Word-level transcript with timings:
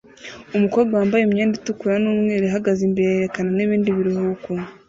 Umukobwa 0.55 0.93
wambaye 0.99 1.23
imyenda 1.25 1.55
itukura 1.57 1.95
numweru 2.03 2.43
ihagaze 2.49 2.81
imbere 2.85 3.09
yerekana 3.13 3.49
nibindi 3.53 3.89
biruhuko 3.97 4.49